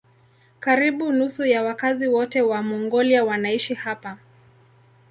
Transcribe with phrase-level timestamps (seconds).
[0.59, 4.17] Karibu nusu ya wakazi wote wa Mongolia wanaishi hapa.